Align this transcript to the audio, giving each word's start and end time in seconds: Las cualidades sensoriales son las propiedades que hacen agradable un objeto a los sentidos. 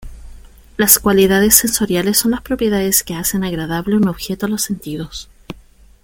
Las 0.77 0.97
cualidades 0.97 1.53
sensoriales 1.57 2.17
son 2.17 2.31
las 2.31 2.41
propiedades 2.41 3.03
que 3.03 3.13
hacen 3.13 3.43
agradable 3.43 3.97
un 3.97 4.07
objeto 4.07 4.47
a 4.47 4.49
los 4.49 4.63
sentidos. 4.63 5.29